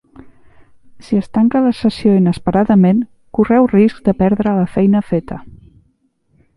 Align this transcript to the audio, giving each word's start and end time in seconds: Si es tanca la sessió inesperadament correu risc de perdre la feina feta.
Si 1.07 1.19
es 1.23 1.27
tanca 1.37 1.61
la 1.65 1.73
sessió 1.81 2.15
inesperadament 2.21 3.05
correu 3.39 3.71
risc 3.77 4.03
de 4.09 4.19
perdre 4.25 4.59
la 4.61 4.69
feina 4.79 5.07
feta. 5.15 5.43